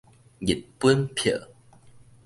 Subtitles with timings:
[0.39, 1.39] 日本票